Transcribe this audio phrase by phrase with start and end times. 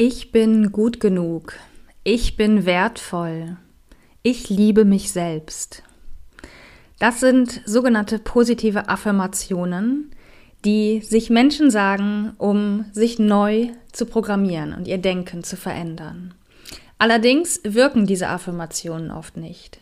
[0.00, 1.54] Ich bin gut genug.
[2.04, 3.56] Ich bin wertvoll.
[4.22, 5.82] Ich liebe mich selbst.
[7.00, 10.12] Das sind sogenannte positive Affirmationen,
[10.64, 16.32] die sich Menschen sagen, um sich neu zu programmieren und ihr Denken zu verändern.
[16.98, 19.80] Allerdings wirken diese Affirmationen oft nicht.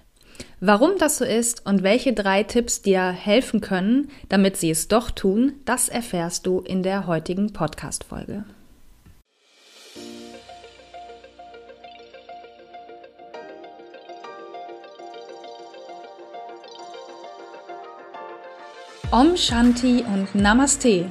[0.60, 5.10] Warum das so ist und welche drei Tipps dir helfen können, damit sie es doch
[5.10, 8.46] tun, das erfährst du in der heutigen Podcast-Folge.
[19.12, 21.06] Om Shanti und Namaste.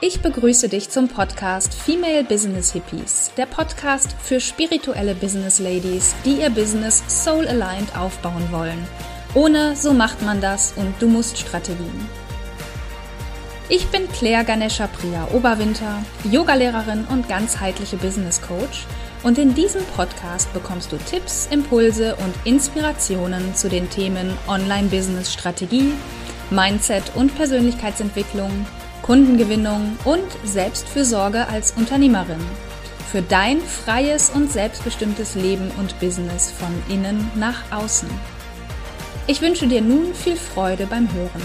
[0.00, 6.40] Ich begrüße dich zum Podcast Female Business Hippies, der Podcast für spirituelle Business Ladies, die
[6.40, 8.84] ihr Business soul aligned aufbauen wollen.
[9.34, 12.08] Ohne so macht man das und du musst Strategien.
[13.68, 18.84] Ich bin Claire Ganesha Priya Oberwinter, Yogalehrerin und ganzheitliche Business Coach
[19.22, 25.32] und in diesem Podcast bekommst du Tipps, Impulse und Inspirationen zu den Themen Online Business
[25.32, 25.92] Strategie,
[26.52, 28.66] Mindset und Persönlichkeitsentwicklung,
[29.02, 32.40] Kundengewinnung und Selbstfürsorge als Unternehmerin.
[33.10, 38.08] Für dein freies und selbstbestimmtes Leben und Business von innen nach außen.
[39.26, 41.42] Ich wünsche dir nun viel Freude beim Hören.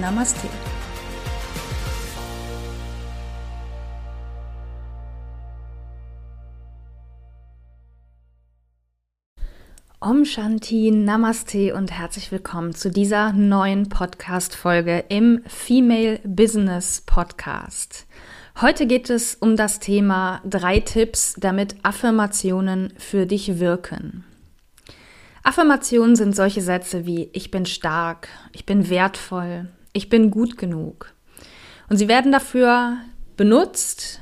[0.00, 0.48] Namaste.
[10.00, 18.06] Om Shanti, Namaste und herzlich willkommen zu dieser neuen Podcast-Folge im Female Business Podcast.
[18.60, 24.22] Heute geht es um das Thema drei Tipps, damit Affirmationen für dich wirken.
[25.42, 31.12] Affirmationen sind solche Sätze wie ich bin stark, ich bin wertvoll, ich bin gut genug.
[31.88, 32.98] Und sie werden dafür
[33.36, 34.20] benutzt,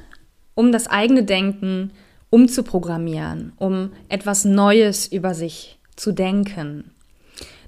[0.54, 1.92] um das eigene Denken
[2.30, 6.90] umzuprogrammieren, um etwas Neues über sich zu denken.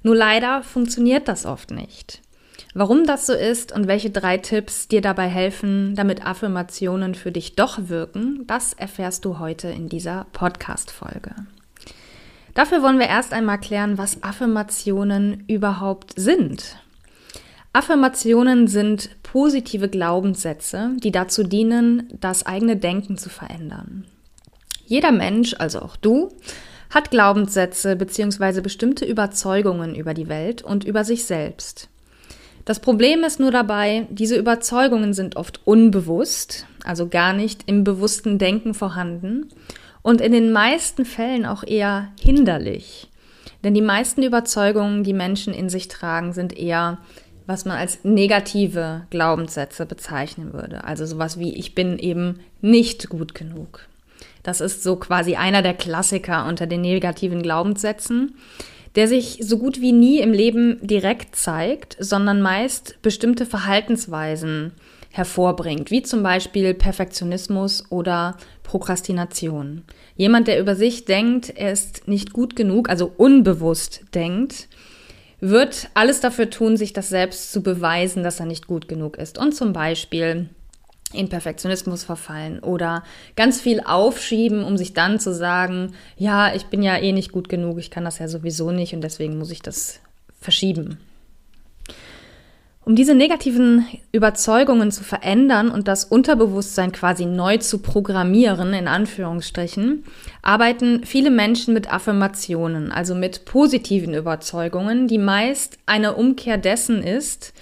[0.03, 2.21] Nur leider funktioniert das oft nicht.
[2.75, 7.57] Warum das so ist und welche drei Tipps dir dabei helfen, damit Affirmationen für dich
[7.57, 11.35] doch wirken, das erfährst du heute in dieser Podcast-Folge.
[12.55, 16.77] Dafür wollen wir erst einmal klären, was Affirmationen überhaupt sind.
[17.73, 24.05] Affirmationen sind positive Glaubenssätze, die dazu dienen, das eigene Denken zu verändern.
[24.89, 26.31] Jeder Mensch, also auch du,
[26.89, 28.63] hat Glaubenssätze bzw.
[28.63, 31.91] bestimmte Überzeugungen über die Welt und über sich selbst.
[32.65, 38.39] Das Problem ist nur dabei, diese Überzeugungen sind oft unbewusst, also gar nicht im bewussten
[38.39, 39.51] Denken vorhanden
[40.01, 43.09] und in den meisten Fällen auch eher hinderlich.
[43.65, 46.97] Denn die meisten Überzeugungen, die Menschen in sich tragen, sind eher,
[47.47, 50.85] was man als negative Glaubenssätze bezeichnen würde.
[50.85, 53.87] Also sowas wie ich bin eben nicht gut genug.
[54.43, 58.37] Das ist so quasi einer der Klassiker unter den negativen Glaubenssätzen,
[58.95, 64.73] der sich so gut wie nie im Leben direkt zeigt, sondern meist bestimmte Verhaltensweisen
[65.11, 69.83] hervorbringt, wie zum Beispiel Perfektionismus oder Prokrastination.
[70.17, 74.69] Jemand, der über sich denkt, er ist nicht gut genug, also unbewusst denkt,
[75.41, 79.39] wird alles dafür tun, sich das selbst zu beweisen, dass er nicht gut genug ist.
[79.39, 80.51] Und zum Beispiel
[81.13, 83.03] in Perfektionismus verfallen oder
[83.35, 87.49] ganz viel aufschieben, um sich dann zu sagen, ja, ich bin ja eh nicht gut
[87.49, 90.01] genug, ich kann das ja sowieso nicht und deswegen muss ich das
[90.41, 90.99] verschieben.
[92.89, 100.05] Um diese negativen Überzeugungen zu verändern und das Unterbewusstsein quasi neu zu programmieren, in Anführungsstrichen,
[100.41, 107.53] arbeiten viele Menschen mit Affirmationen, also mit positiven Überzeugungen, die meist eine Umkehr dessen ist,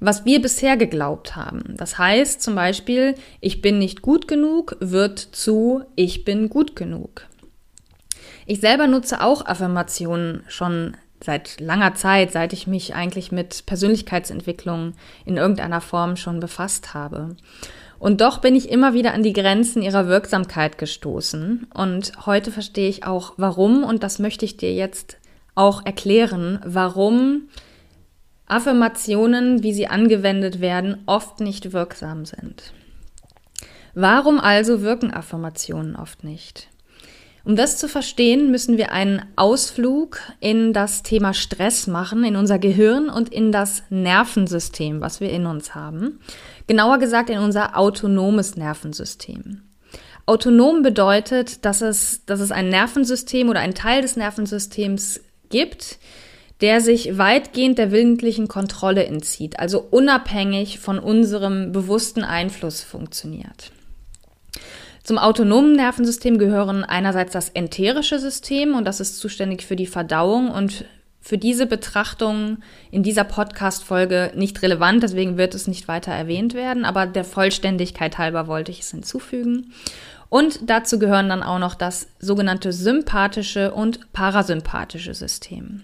[0.00, 1.74] was wir bisher geglaubt haben.
[1.76, 7.26] Das heißt zum Beispiel, ich bin nicht gut genug wird zu ich bin gut genug.
[8.46, 14.92] Ich selber nutze auch Affirmationen schon seit langer Zeit, seit ich mich eigentlich mit Persönlichkeitsentwicklung
[15.24, 17.36] in irgendeiner Form schon befasst habe.
[17.98, 21.66] Und doch bin ich immer wieder an die Grenzen ihrer Wirksamkeit gestoßen.
[21.72, 23.84] Und heute verstehe ich auch, warum.
[23.84, 25.16] Und das möchte ich dir jetzt
[25.54, 27.48] auch erklären, warum
[28.46, 32.72] Affirmationen, wie sie angewendet werden, oft nicht wirksam sind.
[33.94, 36.68] Warum also wirken Affirmationen oft nicht?
[37.44, 42.58] Um das zu verstehen, müssen wir einen Ausflug in das Thema Stress machen, in unser
[42.58, 46.18] Gehirn und in das Nervensystem, was wir in uns haben.
[46.66, 49.62] Genauer gesagt in unser autonomes Nervensystem.
[50.26, 55.98] Autonom bedeutet, dass es, dass es ein Nervensystem oder ein Teil des Nervensystems gibt,
[56.60, 63.72] der sich weitgehend der willentlichen Kontrolle entzieht, also unabhängig von unserem bewussten Einfluss funktioniert.
[65.02, 70.50] Zum autonomen Nervensystem gehören einerseits das enterische System und das ist zuständig für die Verdauung
[70.50, 70.84] und
[71.20, 72.58] für diese Betrachtung
[72.90, 78.16] in dieser Podcast-Folge nicht relevant, deswegen wird es nicht weiter erwähnt werden, aber der Vollständigkeit
[78.16, 79.72] halber wollte ich es hinzufügen.
[80.28, 85.82] Und dazu gehören dann auch noch das sogenannte sympathische und parasympathische System.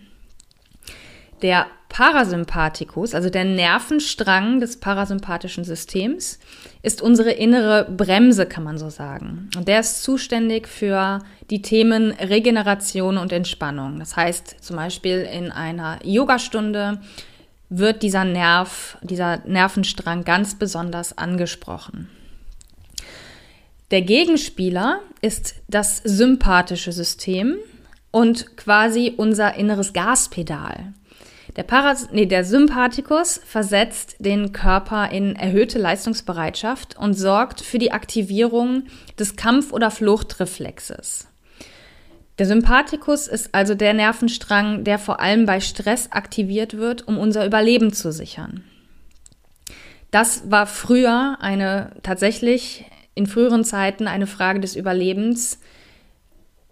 [1.43, 6.39] Der Parasympathikus, also der Nervenstrang des parasympathischen Systems,
[6.83, 9.51] ist unsere innere Bremse, kann man so sagen.
[9.57, 11.19] Und der ist zuständig für
[11.51, 13.99] die Themen Regeneration und Entspannung.
[13.99, 17.01] Das heißt, zum Beispiel in einer Yogastunde
[17.69, 22.09] wird dieser Nerv, dieser Nervenstrang ganz besonders angesprochen.
[23.91, 27.57] Der Gegenspieler ist das sympathische System
[28.11, 30.95] und quasi unser inneres Gaspedal.
[31.57, 37.93] Der, Paras nee, der Sympathikus versetzt den Körper in erhöhte Leistungsbereitschaft und sorgt für die
[37.93, 38.85] Aktivierung
[39.19, 41.29] des Kampf- oder Fluchtreflexes.
[42.39, 47.45] Der Sympathikus ist also der Nervenstrang, der vor allem bei Stress aktiviert wird, um unser
[47.45, 48.65] Überleben zu sichern.
[50.11, 55.59] Das war früher eine tatsächlich in früheren Zeiten eine Frage des Überlebens,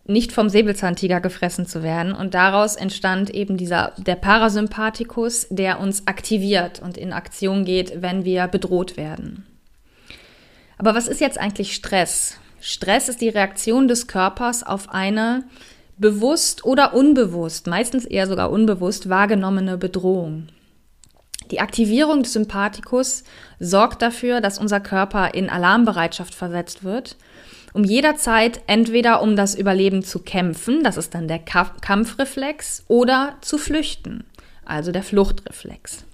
[0.05, 2.13] nicht vom Säbelzahntiger gefressen zu werden.
[2.13, 8.25] Und daraus entstand eben dieser, der Parasympathikus, der uns aktiviert und in Aktion geht, wenn
[8.25, 9.47] wir bedroht werden.
[10.79, 12.39] Aber was ist jetzt eigentlich Stress?
[12.61, 15.45] Stress ist die Reaktion des Körpers auf eine
[15.99, 20.49] bewusst oder unbewusst, meistens eher sogar unbewusst wahrgenommene Bedrohung.
[21.51, 23.25] Die Aktivierung des Sympathikus
[23.59, 27.17] sorgt dafür, dass unser Körper in Alarmbereitschaft versetzt wird
[27.73, 33.59] um jederzeit entweder um das Überleben zu kämpfen, das ist dann der Kampfreflex, oder zu
[33.59, 34.25] flüchten,
[34.65, 36.05] also der Fluchtreflex.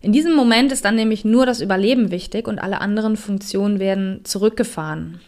[0.00, 4.20] In diesem Moment ist dann nämlich nur das Überleben wichtig und alle anderen Funktionen werden
[4.24, 5.20] zurückgefahren.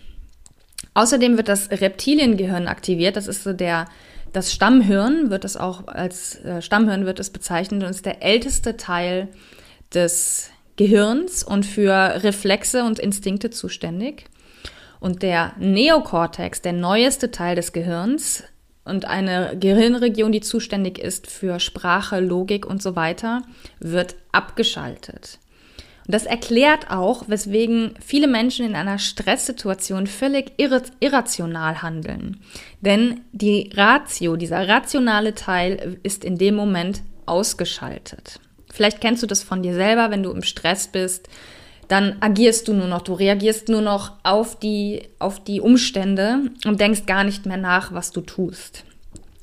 [0.93, 3.87] Außerdem wird das Reptiliengehirn aktiviert, das ist so der
[4.33, 8.77] das Stammhirn wird es auch als äh, Stammhirn wird es bezeichnet und ist der älteste
[8.77, 9.29] Teil
[9.95, 14.27] des Gehirns und für Reflexe und Instinkte zuständig.
[15.07, 18.43] Und der Neokortex, der neueste Teil des Gehirns
[18.85, 23.43] und eine Gehirnregion, die zuständig ist für Sprache, Logik und so weiter,
[23.79, 25.39] wird abgeschaltet.
[26.07, 32.41] Und das erklärt auch, weswegen viele Menschen in einer Stresssituation völlig irrational handeln.
[32.81, 38.41] Denn die Ratio, dieser rationale Teil, ist in dem Moment ausgeschaltet.
[38.73, 41.29] Vielleicht kennst du das von dir selber, wenn du im Stress bist,
[41.89, 46.81] dann agierst du nur noch, du reagierst nur noch auf die, auf die Umstände und
[46.81, 48.85] denkst gar nicht mehr nach, was du tust.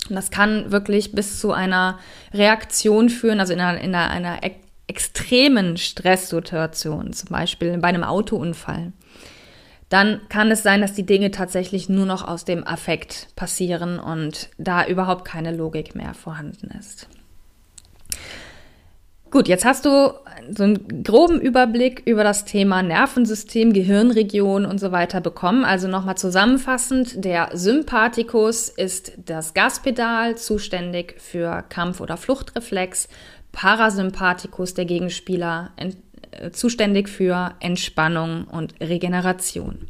[0.08, 1.98] Und das kann wirklich bis zu einer
[2.32, 4.38] Reaktion führen, also in einer, in einer, einer
[4.86, 8.92] extremen Stresssituation, zum Beispiel bei einem Autounfall.
[9.88, 14.50] Dann kann es sein, dass die Dinge tatsächlich nur noch aus dem Affekt passieren und
[14.58, 17.08] da überhaupt keine Logik mehr vorhanden ist.
[19.34, 20.14] Gut, jetzt hast du
[20.48, 25.64] so einen groben Überblick über das Thema Nervensystem, Gehirnregion und so weiter bekommen.
[25.64, 33.08] Also nochmal zusammenfassend, der Sympathikus ist das Gaspedal, zuständig für Kampf- oder Fluchtreflex.
[33.50, 39.88] Parasympathikus, der Gegenspieler, äh, zuständig für Entspannung und Regeneration.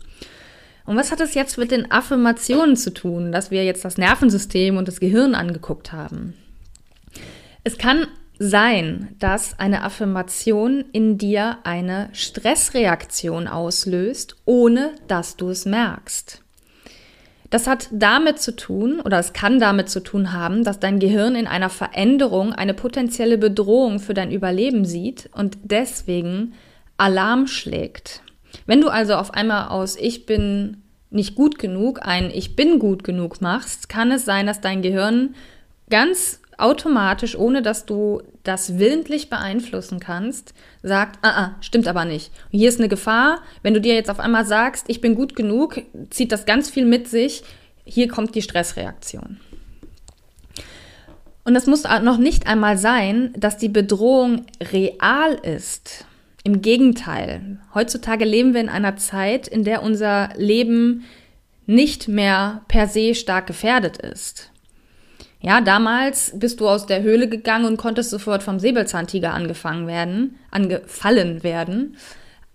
[0.86, 4.78] Und was hat es jetzt mit den Affirmationen zu tun, dass wir jetzt das Nervensystem
[4.78, 6.32] und das Gehirn angeguckt haben?
[7.62, 8.06] Es kann
[8.38, 16.40] sein, dass eine Affirmation in dir eine Stressreaktion auslöst, ohne dass du es merkst.
[17.50, 21.36] Das hat damit zu tun, oder es kann damit zu tun haben, dass dein Gehirn
[21.36, 26.54] in einer Veränderung eine potenzielle Bedrohung für dein Überleben sieht und deswegen
[26.96, 28.22] Alarm schlägt.
[28.66, 33.04] Wenn du also auf einmal aus Ich bin nicht gut genug ein Ich bin gut
[33.04, 35.36] genug machst, kann es sein, dass dein Gehirn
[35.90, 42.30] ganz automatisch, ohne dass du das willentlich beeinflussen kannst, sagt, ah, ah, stimmt aber nicht.
[42.52, 43.40] Und hier ist eine Gefahr.
[43.62, 46.84] Wenn du dir jetzt auf einmal sagst, ich bin gut genug, zieht das ganz viel
[46.84, 47.42] mit sich.
[47.84, 49.38] Hier kommt die Stressreaktion.
[51.44, 56.06] Und es muss noch nicht einmal sein, dass die Bedrohung real ist.
[56.42, 57.58] Im Gegenteil.
[57.74, 61.04] Heutzutage leben wir in einer Zeit, in der unser Leben
[61.66, 64.50] nicht mehr per se stark gefährdet ist.
[65.44, 70.38] Ja, damals bist du aus der Höhle gegangen und konntest sofort vom Säbelzahntiger angefangen werden,
[70.50, 71.98] angefallen werden.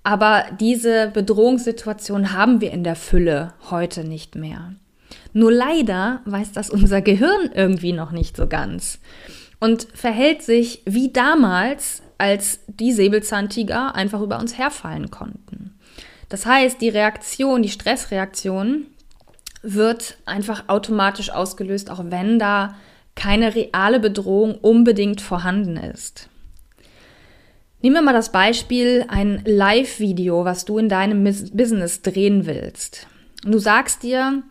[0.01, 4.73] Aber diese Bedrohungssituation haben wir in der Fülle heute nicht mehr.
[5.33, 8.99] Nur leider weiß das unser Gehirn irgendwie noch nicht so ganz
[9.59, 15.75] und verhält sich wie damals, als die Säbelzahntiger einfach über uns herfallen konnten.
[16.27, 18.87] Das heißt, die Reaktion, die Stressreaktion
[19.61, 22.75] wird einfach automatisch ausgelöst, auch wenn da
[23.15, 26.29] keine reale Bedrohung unbedingt vorhanden ist.
[27.81, 33.07] Nehmen wir mal das Beispiel ein Live-Video, was du in deinem Business drehen willst.
[33.45, 34.43] Und du sagst dir,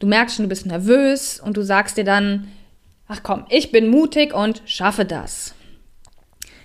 [0.00, 2.48] du merkst schon, du bist nervös und du sagst dir dann,
[3.06, 5.54] ach komm, ich bin mutig und schaffe das.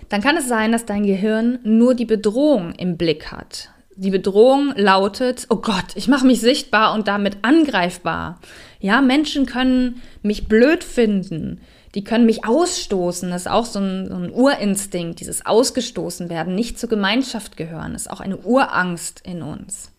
[0.08, 3.70] Dann kann es sein, dass dein Gehirn nur die Bedrohung im Blick hat.
[4.00, 8.40] Die Bedrohung lautet, oh Gott, ich mache mich sichtbar und damit angreifbar.
[8.80, 11.60] Ja, Menschen können mich blöd finden.
[11.94, 13.28] Die können mich ausstoßen.
[13.28, 17.92] Das ist auch so ein, so ein Urinstinkt, dieses Ausgestoßen werden, nicht zur Gemeinschaft gehören.
[17.92, 19.92] Das ist auch eine Urangst in uns.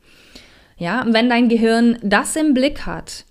[0.77, 3.25] Ja, und wenn dein Gehirn das im Blick hat,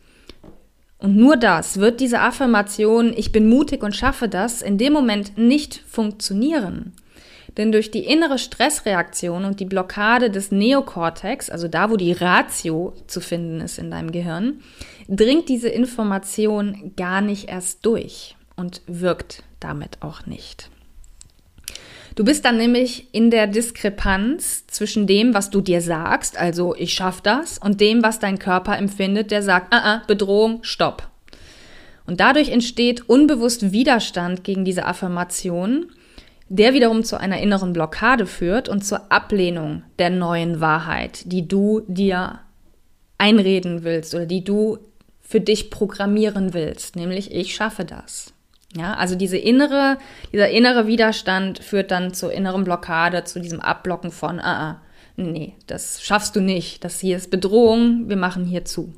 [0.98, 5.36] und nur das wird diese Affirmation, ich bin mutig und schaffe das, in dem Moment
[5.36, 6.92] nicht funktionieren.
[7.56, 12.94] Denn durch die innere Stressreaktion und die Blockade des Neokortex, also da, wo die Ratio
[13.06, 14.60] zu finden ist in deinem Gehirn,
[15.08, 20.70] dringt diese Information gar nicht erst durch und wirkt damit auch nicht.
[22.16, 26.92] Du bist dann nämlich in der Diskrepanz zwischen dem, was du dir sagst, also ich
[26.92, 31.08] schaff das, und dem, was dein Körper empfindet, der sagt, ah, ah, Bedrohung, stopp.
[32.06, 35.92] Und dadurch entsteht unbewusst Widerstand gegen diese Affirmation
[36.50, 41.82] der wiederum zu einer inneren Blockade führt und zur Ablehnung der neuen Wahrheit, die du
[41.86, 42.40] dir
[43.18, 44.78] einreden willst oder die du
[45.20, 48.34] für dich programmieren willst, nämlich ich schaffe das.
[48.76, 49.96] Ja, also diese innere,
[50.32, 54.80] dieser innere Widerstand führt dann zur inneren Blockade, zu diesem Abblocken von, ah, ah,
[55.16, 58.92] nee, das schaffst du nicht, das hier ist Bedrohung, wir machen hier zu.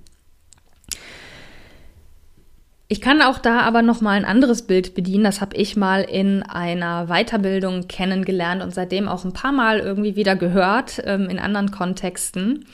[2.92, 5.25] Ich kann auch da aber noch mal ein anderes Bild bedienen.
[5.25, 10.14] Das habe ich mal in einer Weiterbildung kennengelernt und seitdem auch ein paar Mal irgendwie
[10.14, 12.66] wieder gehört ähm, in anderen Kontexten.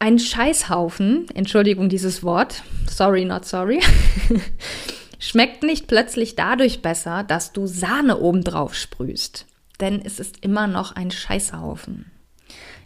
[0.00, 3.80] Ein Scheißhaufen, Entschuldigung dieses Wort, sorry, not sorry,
[5.18, 9.46] schmeckt nicht plötzlich dadurch besser, dass du Sahne obendrauf sprühst.
[9.80, 12.10] Denn es ist immer noch ein Scheißhaufen.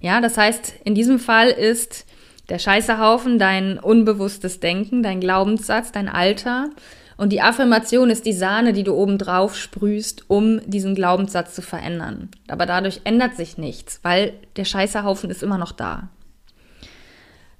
[0.01, 2.07] Ja, das heißt, in diesem Fall ist
[2.49, 6.71] der Scheißehaufen, dein unbewusstes Denken, dein Glaubenssatz, dein Alter.
[7.17, 11.63] Und die Affirmation ist die Sahne, die du oben drauf sprühst, um diesen Glaubenssatz zu
[11.63, 12.29] verändern.
[12.49, 16.09] Aber dadurch ändert sich nichts, weil der Scheißehaufen ist immer noch da.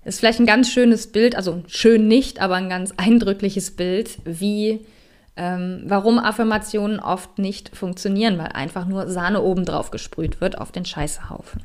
[0.05, 4.85] Ist vielleicht ein ganz schönes Bild, also schön nicht, aber ein ganz eindrückliches Bild, wie
[5.37, 10.73] ähm, warum Affirmationen oft nicht funktionieren, weil einfach nur Sahne oben drauf gesprüht wird auf
[10.73, 11.63] den Scheißehaufen.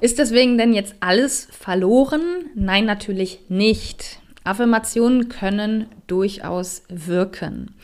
[0.00, 2.22] Ist deswegen denn jetzt alles verloren?
[2.54, 4.20] Nein, natürlich nicht.
[4.44, 7.74] Affirmationen können durchaus wirken.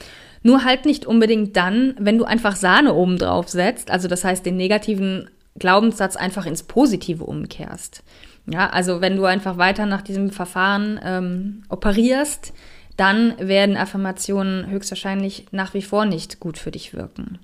[0.42, 4.46] Nur halt nicht unbedingt dann, wenn du einfach Sahne oben drauf setzt, also das heißt
[4.46, 8.02] den negativen Glaubenssatz einfach ins Positive umkehrst.
[8.46, 12.52] Ja, also wenn du einfach weiter nach diesem Verfahren ähm, operierst,
[12.96, 17.38] dann werden Affirmationen höchstwahrscheinlich nach wie vor nicht gut für dich wirken.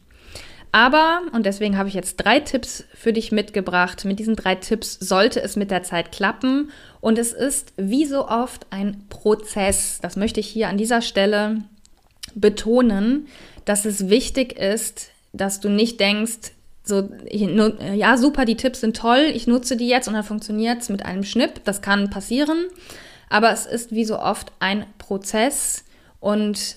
[0.74, 4.06] Aber, und deswegen habe ich jetzt drei Tipps für dich mitgebracht.
[4.06, 6.70] Mit diesen drei Tipps sollte es mit der Zeit klappen.
[7.02, 9.98] Und es ist wie so oft ein Prozess.
[10.00, 11.58] Das möchte ich hier an dieser Stelle
[12.34, 13.28] betonen,
[13.66, 16.52] dass es wichtig ist, dass du nicht denkst,
[16.84, 20.88] so, ja, super, die Tipps sind toll, ich nutze die jetzt und dann funktioniert es
[20.88, 21.62] mit einem Schnipp.
[21.64, 22.66] Das kann passieren.
[23.28, 25.84] Aber es ist wie so oft ein Prozess
[26.18, 26.76] und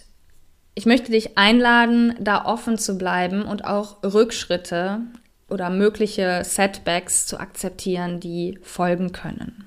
[0.75, 5.00] ich möchte dich einladen, da offen zu bleiben und auch Rückschritte
[5.50, 9.65] oder mögliche Setbacks zu akzeptieren, die folgen können.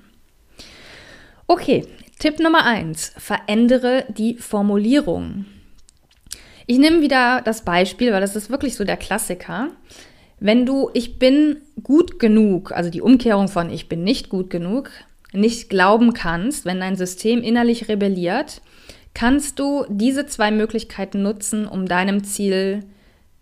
[1.47, 1.87] Okay,
[2.19, 5.45] Tipp Nummer eins: Verändere die Formulierung.
[6.67, 9.69] Ich nehme wieder das Beispiel, weil das ist wirklich so der Klassiker.
[10.39, 14.91] Wenn du ich bin gut genug, also die Umkehrung von ich bin nicht gut genug,
[15.33, 18.61] nicht glauben kannst, wenn dein System innerlich rebelliert,
[19.19, 22.85] kannst du diese zwei Möglichkeiten nutzen, um deinem Ziel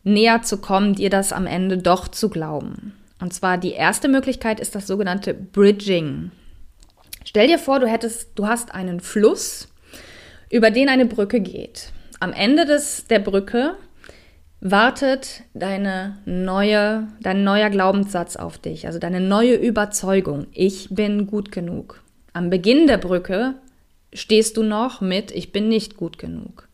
[0.04, 2.94] näher zu kommen, dir das am Ende doch zu glauben.
[3.22, 6.32] Und zwar die erste Möglichkeit ist das sogenannte Bridging.
[7.26, 9.68] Stell dir vor, du hättest, du hast einen Fluss,
[10.50, 11.92] über den eine Brücke geht.
[12.20, 13.76] Am Ende des, der Brücke
[14.60, 20.48] wartet deine neue, dein neuer Glaubenssatz auf dich, also deine neue Überzeugung.
[20.54, 22.02] Ich bin gut genug.
[22.34, 23.54] Am Beginn der Brücke
[24.14, 26.68] stehst du noch mit, ich bin nicht gut genug.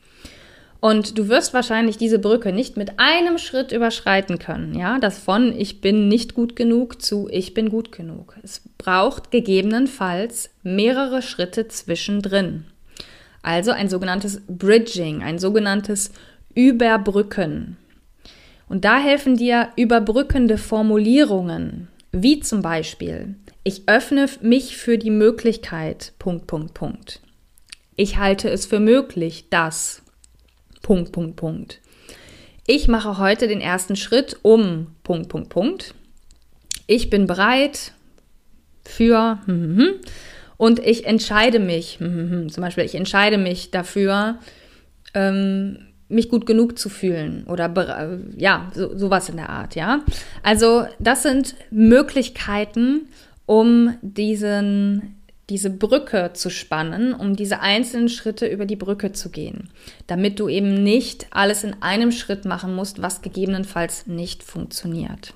[0.83, 5.57] Und du wirst wahrscheinlich diese Brücke nicht mit einem Schritt überschreiten können, ja, das von
[5.57, 8.35] ich bin nicht gut genug zu ich bin gut genug.
[8.43, 12.65] Es braucht gegebenenfalls mehrere Schritte zwischendrin.
[13.41, 16.11] Also ein sogenanntes Bridging, ein sogenanntes
[16.53, 17.77] Überbrücken.
[18.67, 26.11] Und da helfen dir überbrückende Formulierungen, wie zum Beispiel, ich öffne mich für die Möglichkeit,
[26.19, 27.21] Punkt, Punkt, Punkt.
[27.95, 30.01] Ich halte es für möglich, dass,
[30.81, 31.79] Punkt, Punkt, Punkt.
[32.65, 35.93] Ich mache heute den ersten Schritt um, Punkt, Punkt, Punkt.
[36.87, 37.93] Ich bin bereit
[38.85, 39.93] für, hm, hm, hm,
[40.57, 44.39] und ich entscheide mich, zum Beispiel, ich entscheide mich dafür,
[45.13, 50.03] ähm, mich gut genug zu fühlen oder ja, so, sowas in der Art, ja.
[50.41, 53.07] Also das sind Möglichkeiten,
[53.45, 55.15] um diesen,
[55.49, 59.69] diese Brücke zu spannen, um diese einzelnen Schritte über die Brücke zu gehen,
[60.07, 65.33] damit du eben nicht alles in einem Schritt machen musst, was gegebenenfalls nicht funktioniert.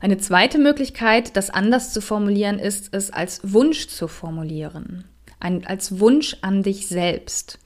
[0.00, 5.04] Eine zweite Möglichkeit, das anders zu formulieren, ist es als Wunsch zu formulieren.
[5.40, 7.58] Ein, als Wunsch an dich selbst.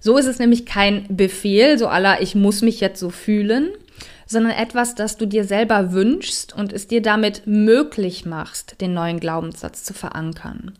[0.00, 3.70] So ist es nämlich kein Befehl, so aller ich muss mich jetzt so fühlen,
[4.26, 9.20] sondern etwas, das du dir selber wünschst und es dir damit möglich machst, den neuen
[9.20, 10.72] Glaubenssatz zu verankern.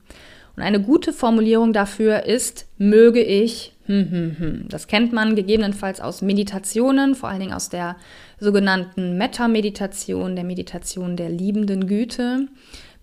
[0.56, 4.68] Und eine gute Formulierung dafür ist, möge ich, hm, hm, hm.
[4.68, 7.96] Das kennt man gegebenenfalls aus Meditationen, vor allen Dingen aus der
[8.40, 12.48] sogenannten Metta-Meditation, der Meditation der liebenden Güte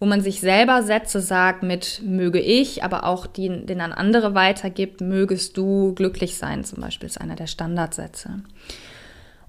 [0.03, 4.35] wo man sich selber Sätze sagt mit möge ich, aber auch die, den an andere
[4.35, 8.41] weitergibt, mögest du glücklich sein, zum Beispiel ist einer der Standardsätze.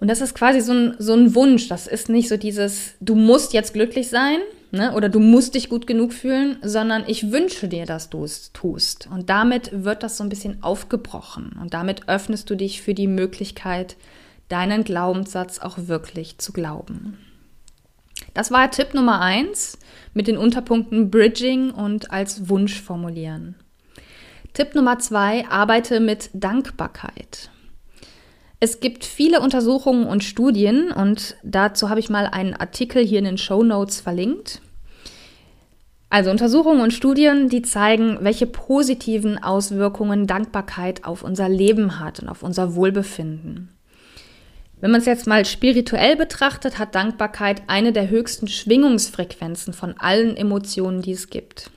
[0.04, 1.66] Und das ist quasi so ein, so ein Wunsch.
[1.68, 4.36] Das ist nicht so dieses, du musst jetzt glücklich sein
[4.70, 8.52] ne, oder du musst dich gut genug fühlen, sondern ich wünsche dir, dass du es
[8.52, 9.08] tust.
[9.10, 11.56] Und damit wird das so ein bisschen aufgebrochen.
[11.58, 13.96] Und damit öffnest du dich für die Möglichkeit,
[14.50, 17.16] deinen Glaubenssatz auch wirklich zu glauben.
[18.34, 19.78] Das war Tipp Nummer eins
[20.12, 23.54] mit den Unterpunkten Bridging und als Wunsch formulieren.
[24.52, 27.48] Tipp Nummer zwei, arbeite mit Dankbarkeit.
[28.64, 33.26] Es gibt viele Untersuchungen und Studien und dazu habe ich mal einen Artikel hier in
[33.26, 34.62] den Show Notes verlinkt.
[36.08, 42.30] Also Untersuchungen und Studien, die zeigen, welche positiven Auswirkungen Dankbarkeit auf unser Leben hat und
[42.30, 43.68] auf unser Wohlbefinden.
[44.80, 50.38] Wenn man es jetzt mal spirituell betrachtet, hat Dankbarkeit eine der höchsten Schwingungsfrequenzen von allen
[50.38, 51.70] Emotionen, die es gibt.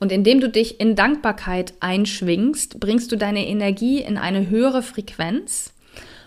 [0.00, 5.74] Und indem du dich in Dankbarkeit einschwingst, bringst du deine Energie in eine höhere Frequenz.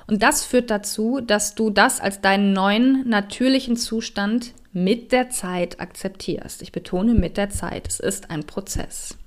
[0.06, 5.80] Und das führt dazu, dass du das als deinen neuen natürlichen Zustand mit der Zeit
[5.80, 6.62] akzeptierst.
[6.62, 7.88] Ich betone mit der Zeit.
[7.88, 9.18] Es ist ein Prozess.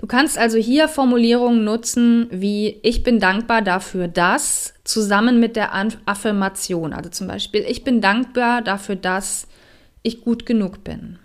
[0.00, 5.72] Du kannst also hier Formulierungen nutzen wie ich bin dankbar dafür, dass zusammen mit der
[6.06, 6.92] Affirmation.
[6.92, 9.46] Also zum Beispiel ich bin dankbar dafür, dass
[10.02, 11.20] ich gut genug bin.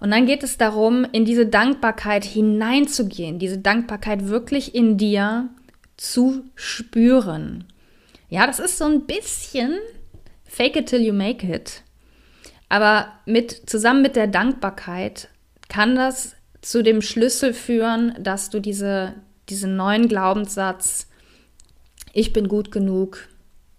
[0.00, 5.50] Und dann geht es darum, in diese Dankbarkeit hineinzugehen, diese Dankbarkeit wirklich in dir
[5.96, 7.64] zu spüren.
[8.30, 9.78] Ja, das ist so ein bisschen
[10.44, 11.82] fake it till you make it.
[12.70, 15.28] Aber mit, zusammen mit der Dankbarkeit
[15.68, 19.14] kann das zu dem Schlüssel führen, dass du diese,
[19.48, 21.08] diesen neuen Glaubenssatz,
[22.12, 23.28] ich bin gut genug,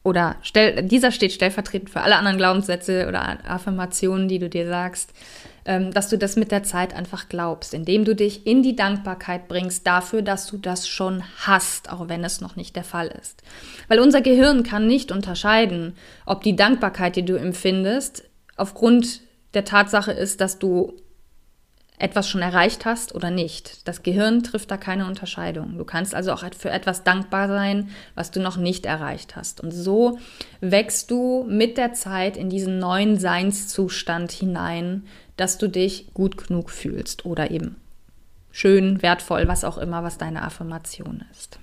[0.03, 5.13] oder stell, dieser steht stellvertretend für alle anderen Glaubenssätze oder Affirmationen, die du dir sagst,
[5.63, 9.85] dass du das mit der Zeit einfach glaubst, indem du dich in die Dankbarkeit bringst
[9.85, 13.43] dafür, dass du das schon hast, auch wenn es noch nicht der Fall ist.
[13.87, 15.95] Weil unser Gehirn kann nicht unterscheiden,
[16.25, 18.23] ob die Dankbarkeit, die du empfindest,
[18.57, 19.21] aufgrund
[19.53, 20.93] der Tatsache ist, dass du
[22.01, 23.87] etwas schon erreicht hast oder nicht.
[23.87, 25.77] Das Gehirn trifft da keine Unterscheidung.
[25.77, 29.61] Du kannst also auch für etwas dankbar sein, was du noch nicht erreicht hast.
[29.61, 30.17] Und so
[30.61, 35.03] wächst du mit der Zeit in diesen neuen Seinszustand hinein,
[35.41, 37.75] dass du dich gut genug fühlst oder eben
[38.51, 41.57] schön, wertvoll, was auch immer, was deine Affirmation ist.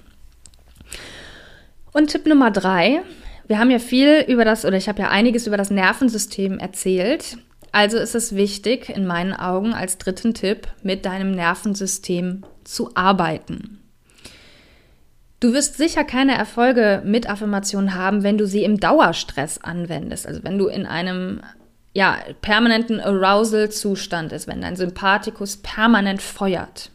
[1.93, 3.03] Und Tipp Nummer drei.
[3.47, 7.39] Wir haben ja viel über das, oder ich habe ja einiges über das Nervensystem erzählt.
[7.71, 13.79] Also ist es wichtig, in meinen Augen als dritten Tipp, mit deinem Nervensystem zu arbeiten.
[15.39, 20.27] Du wirst sicher keine Erfolge mit Affirmationen haben, wenn du sie im Dauerstress anwendest.
[20.27, 21.43] Also wenn du in einem
[21.99, 26.93] ja, permanenten Arousal-Zustand ist, wenn dein Sympathikus permanent feuert.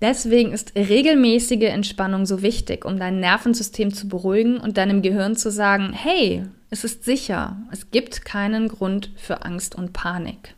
[0.00, 5.50] Deswegen ist regelmäßige Entspannung so wichtig, um dein Nervensystem zu beruhigen und deinem Gehirn zu
[5.50, 10.54] sagen, hey, es ist sicher, es gibt keinen Grund für Angst und Panik.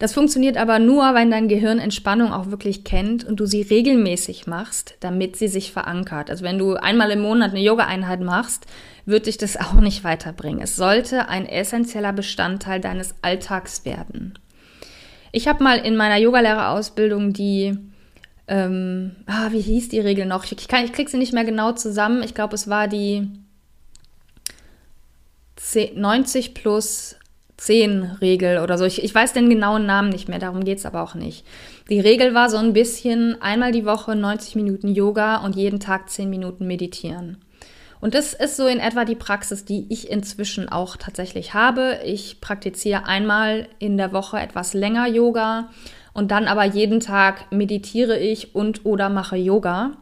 [0.00, 4.46] Das funktioniert aber nur, wenn dein Gehirn Entspannung auch wirklich kennt und du sie regelmäßig
[4.46, 6.30] machst, damit sie sich verankert.
[6.30, 8.64] Also wenn du einmal im Monat eine Yoga-Einheit machst,
[9.04, 10.62] wird dich das auch nicht weiterbringen.
[10.62, 14.38] Es sollte ein essentieller Bestandteil deines Alltags werden.
[15.32, 17.76] Ich habe mal in meiner Yogalehrerausbildung die,
[18.48, 20.50] ähm, ah, wie hieß die Regel noch?
[20.50, 22.22] Ich, kann, ich krieg sie nicht mehr genau zusammen.
[22.22, 23.28] Ich glaube, es war die
[25.94, 27.16] 90 plus
[27.60, 28.86] 10 Regel oder so.
[28.86, 31.44] Ich, ich weiß den genauen Namen nicht mehr, darum geht es aber auch nicht.
[31.90, 36.08] Die Regel war so ein bisschen einmal die Woche 90 Minuten Yoga und jeden Tag
[36.08, 37.36] 10 Minuten meditieren.
[38.00, 41.98] Und das ist so in etwa die Praxis, die ich inzwischen auch tatsächlich habe.
[42.02, 45.68] Ich praktiziere einmal in der Woche etwas länger Yoga
[46.14, 49.98] und dann aber jeden Tag meditiere ich und oder mache Yoga,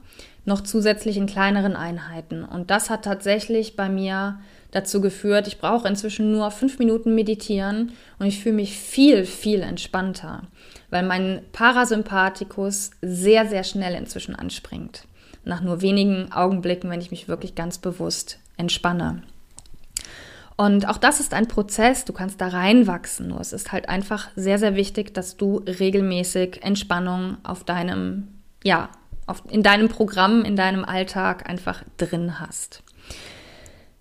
[0.48, 2.42] noch zusätzlich in kleineren Einheiten.
[2.42, 4.40] Und das hat tatsächlich bei mir
[4.72, 9.60] dazu geführt, ich brauche inzwischen nur fünf Minuten meditieren und ich fühle mich viel, viel
[9.60, 10.42] entspannter,
[10.90, 15.04] weil mein Parasympathikus sehr, sehr schnell inzwischen anspringt.
[15.44, 19.22] Nach nur wenigen Augenblicken, wenn ich mich wirklich ganz bewusst entspanne.
[20.56, 23.28] Und auch das ist ein Prozess, du kannst da reinwachsen.
[23.28, 28.26] Nur es ist halt einfach sehr, sehr wichtig, dass du regelmäßig Entspannung auf deinem,
[28.64, 28.90] ja,
[29.28, 32.82] auf, in deinem Programm, in deinem Alltag einfach drin hast.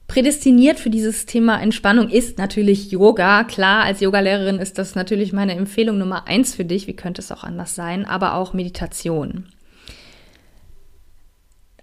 [0.08, 3.44] Prädestiniert für dieses Thema Entspannung ist natürlich Yoga.
[3.44, 6.88] Klar, als Yogalehrerin ist das natürlich meine Empfehlung Nummer eins für dich.
[6.88, 8.06] Wie könnte es auch anders sein?
[8.06, 9.50] Aber auch Meditation.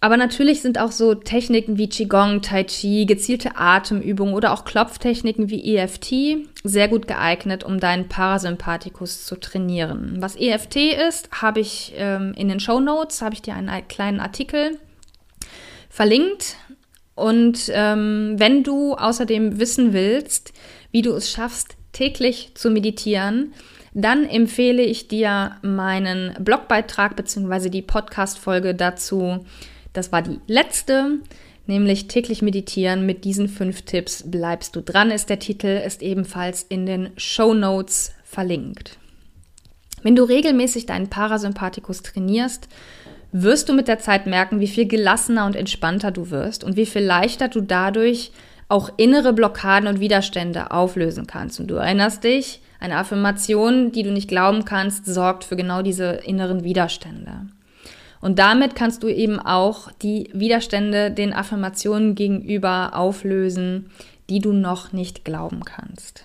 [0.04, 5.48] Aber natürlich sind auch so Techniken wie Qigong, Tai Chi, gezielte Atemübungen oder auch Klopftechniken
[5.48, 10.16] wie EFT sehr gut geeignet, um deinen Parasympathikus zu trainieren.
[10.18, 10.76] Was EFT
[11.08, 14.78] ist, habe ich ähm, in den Show Notes, habe ich dir einen kleinen Artikel
[15.88, 16.56] verlinkt.
[17.14, 20.52] Und ähm, wenn du außerdem wissen willst,
[20.90, 23.54] wie du es schaffst, täglich zu meditieren,
[23.94, 27.70] dann empfehle ich dir meinen Blogbeitrag bzw.
[27.70, 29.46] die Podcast-Folge dazu.
[29.94, 31.20] Das war die letzte,
[31.66, 33.06] nämlich täglich meditieren.
[33.06, 37.54] Mit diesen fünf Tipps bleibst du dran, ist der Titel, ist ebenfalls in den Show
[37.54, 38.98] Notes verlinkt.
[40.02, 42.68] Wenn du regelmäßig deinen Parasympathikus trainierst,
[43.32, 46.86] wirst du mit der Zeit merken, wie viel gelassener und entspannter du wirst und wie
[46.86, 48.32] viel leichter du dadurch
[48.68, 51.60] auch innere Blockaden und Widerstände auflösen kannst.
[51.60, 56.20] Und du erinnerst dich, eine Affirmation, die du nicht glauben kannst, sorgt für genau diese
[56.24, 57.46] inneren Widerstände.
[58.24, 63.90] Und damit kannst du eben auch die Widerstände den Affirmationen gegenüber auflösen,
[64.30, 66.24] die du noch nicht glauben kannst.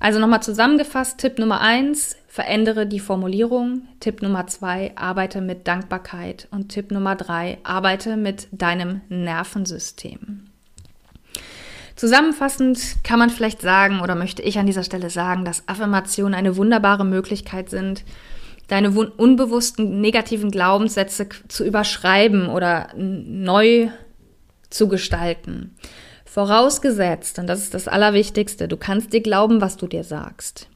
[0.00, 3.82] Also nochmal zusammengefasst, Tipp Nummer eins, verändere die Formulierung.
[4.00, 6.48] Tipp Nummer zwei, arbeite mit Dankbarkeit.
[6.50, 10.46] Und Tipp Nummer drei, arbeite mit deinem Nervensystem.
[11.96, 16.56] Zusammenfassend kann man vielleicht sagen oder möchte ich an dieser Stelle sagen, dass Affirmationen eine
[16.56, 18.04] wunderbare Möglichkeit sind,
[18.68, 23.88] deine unbewussten negativen Glaubenssätze zu überschreiben oder neu
[24.70, 25.76] zu gestalten.
[26.24, 30.68] Vorausgesetzt, und das ist das Allerwichtigste, du kannst dir glauben, was du dir sagst.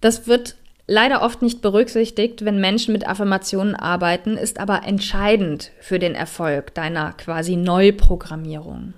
[0.00, 0.56] Das wird
[0.86, 6.74] leider oft nicht berücksichtigt, wenn Menschen mit Affirmationen arbeiten, ist aber entscheidend für den Erfolg
[6.74, 8.94] deiner quasi Neuprogrammierung.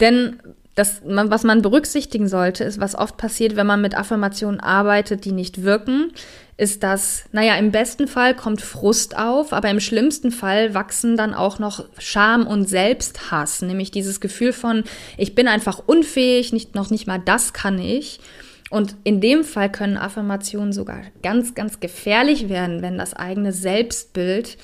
[0.00, 0.40] Denn
[0.76, 5.32] das, was man berücksichtigen sollte, ist, was oft passiert, wenn man mit Affirmationen arbeitet, die
[5.32, 6.12] nicht wirken,
[6.58, 11.32] ist, dass, naja, im besten Fall kommt Frust auf, aber im schlimmsten Fall wachsen dann
[11.32, 14.84] auch noch Scham und Selbsthass, nämlich dieses Gefühl von,
[15.16, 18.20] ich bin einfach unfähig, nicht, noch nicht mal das kann ich.
[18.68, 24.58] Und in dem Fall können Affirmationen sogar ganz, ganz gefährlich werden, wenn das eigene Selbstbild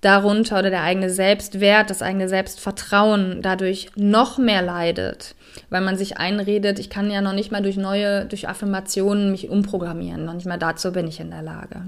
[0.00, 5.34] darunter oder der eigene Selbstwert, das eigene Selbstvertrauen dadurch noch mehr leidet,
[5.70, 9.48] weil man sich einredet, ich kann ja noch nicht mal durch neue, durch Affirmationen mich
[9.48, 11.82] umprogrammieren, noch nicht mal dazu bin ich in der Lage.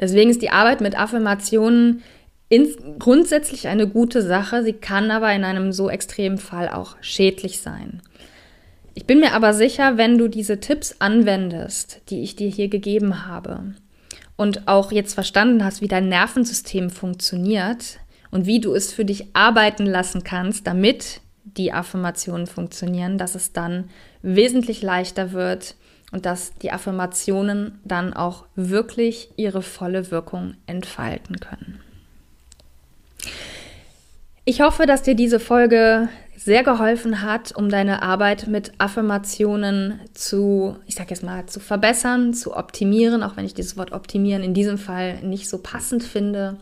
[0.00, 2.02] Deswegen ist die Arbeit mit Affirmationen
[2.98, 8.02] grundsätzlich eine gute Sache, sie kann aber in einem so extremen Fall auch schädlich sein.
[8.94, 13.26] Ich bin mir aber sicher, wenn du diese Tipps anwendest, die ich dir hier gegeben
[13.26, 13.74] habe,
[14.36, 17.98] und auch jetzt verstanden hast, wie dein Nervensystem funktioniert
[18.30, 21.20] und wie du es für dich arbeiten lassen kannst, damit
[21.56, 23.90] die Affirmationen funktionieren, dass es dann
[24.22, 25.76] wesentlich leichter wird
[26.12, 31.80] und dass die Affirmationen dann auch wirklich ihre volle Wirkung entfalten können.
[34.44, 40.76] Ich hoffe, dass dir diese Folge sehr geholfen hat, um deine Arbeit mit Affirmationen zu,
[40.86, 44.52] ich sag jetzt mal, zu verbessern, zu optimieren, auch wenn ich dieses Wort optimieren in
[44.52, 46.56] diesem Fall nicht so passend finde.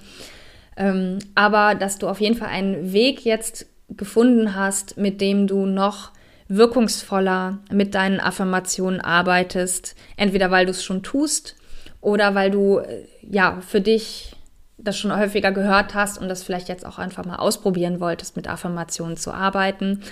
[0.76, 5.66] Ähm, aber dass du auf jeden Fall einen Weg jetzt gefunden hast, mit dem du
[5.66, 6.11] noch
[6.48, 11.57] wirkungsvoller mit deinen Affirmationen arbeitest, entweder weil du es schon tust
[12.00, 14.35] oder weil du äh, ja für dich
[14.83, 18.48] das schon häufiger gehört hast und das vielleicht jetzt auch einfach mal ausprobieren wolltest, mit
[18.48, 20.03] Affirmationen zu arbeiten.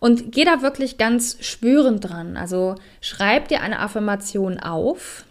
[0.00, 2.36] Und geh da wirklich ganz spürend dran.
[2.36, 5.24] Also schreib dir eine Affirmation auf.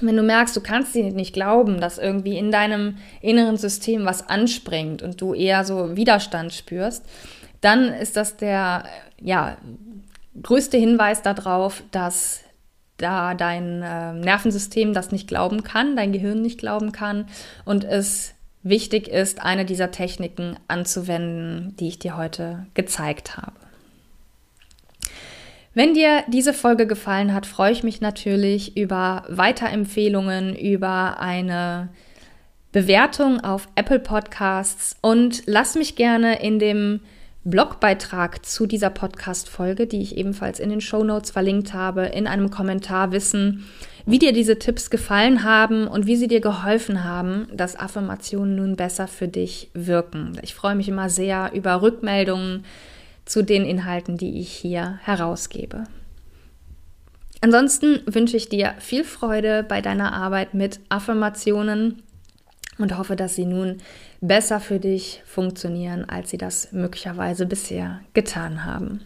[0.00, 4.28] Wenn du merkst, du kannst sie nicht glauben, dass irgendwie in deinem inneren System was
[4.28, 7.04] anspringt und du eher so Widerstand spürst,
[7.62, 8.84] dann ist das der
[9.20, 9.56] ja,
[10.42, 12.40] größte Hinweis darauf, dass
[12.98, 17.26] da dein äh, Nervensystem das nicht glauben kann, dein Gehirn nicht glauben kann
[17.64, 23.65] und es wichtig ist, eine dieser Techniken anzuwenden, die ich dir heute gezeigt habe.
[25.76, 31.90] Wenn dir diese Folge gefallen hat, freue ich mich natürlich über Weiterempfehlungen, über eine
[32.72, 37.00] Bewertung auf Apple Podcasts und lass mich gerne in dem
[37.44, 42.48] Blogbeitrag zu dieser Podcast-Folge, die ich ebenfalls in den Show Notes verlinkt habe, in einem
[42.48, 43.66] Kommentar wissen,
[44.06, 48.76] wie dir diese Tipps gefallen haben und wie sie dir geholfen haben, dass Affirmationen nun
[48.76, 50.38] besser für dich wirken.
[50.40, 52.64] Ich freue mich immer sehr über Rückmeldungen
[53.26, 55.84] zu den Inhalten, die ich hier herausgebe.
[57.42, 62.02] Ansonsten wünsche ich dir viel Freude bei deiner Arbeit mit Affirmationen
[62.78, 63.78] und hoffe, dass sie nun
[64.20, 69.00] besser für dich funktionieren, als sie das möglicherweise bisher getan haben.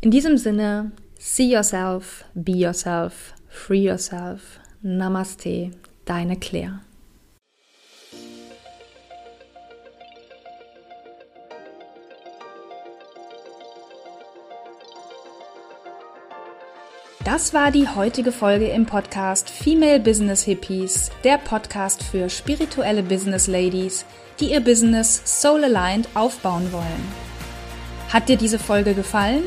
[0.00, 4.60] In diesem Sinne, see yourself, be yourself, free yourself.
[4.82, 5.70] Namaste,
[6.04, 6.80] deine Claire.
[17.26, 23.48] Das war die heutige Folge im Podcast Female Business Hippies, der Podcast für spirituelle Business
[23.48, 24.06] Ladies,
[24.38, 27.12] die ihr Business soul aligned aufbauen wollen.
[28.12, 29.42] Hat dir diese Folge gefallen?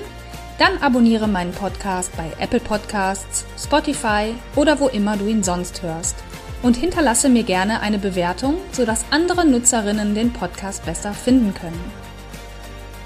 [0.57, 6.17] Dann abonniere meinen Podcast bei Apple Podcasts, Spotify oder wo immer du ihn sonst hörst.
[6.61, 11.79] Und hinterlasse mir gerne eine Bewertung, sodass andere Nutzerinnen den Podcast besser finden können.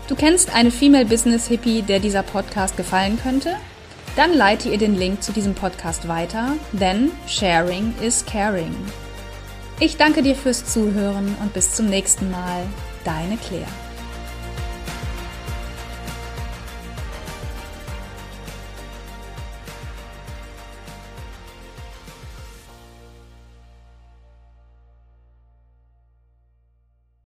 [0.07, 3.55] Du kennst eine Female Business Hippie, der dieser Podcast gefallen könnte?
[4.15, 8.76] Dann leite ihr den Link zu diesem Podcast weiter, denn Sharing is Caring.
[9.80, 12.63] Ich danke dir fürs Zuhören und bis zum nächsten Mal.
[13.04, 13.67] Deine Claire.